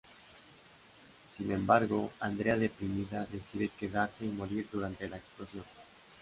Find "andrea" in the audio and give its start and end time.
2.21-2.57